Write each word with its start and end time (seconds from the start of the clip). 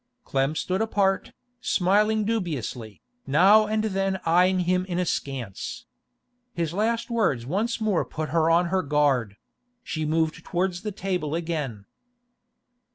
Clem 0.23 0.55
stood 0.55 0.81
apart, 0.81 1.31
smiling 1.59 2.25
dubiously, 2.25 3.03
now 3.27 3.67
and 3.67 3.83
then 3.83 4.19
eyeing 4.25 4.61
him 4.61 4.83
askance. 4.89 5.85
His 6.55 6.73
last 6.73 7.11
words 7.11 7.45
once 7.45 7.79
more 7.79 8.03
put 8.03 8.29
her 8.29 8.49
on 8.49 8.69
her 8.73 8.81
guard; 8.81 9.37
she 9.83 10.03
moved 10.03 10.43
towards 10.43 10.81
the 10.81 10.91
table 10.91 11.35
again. 11.35 11.85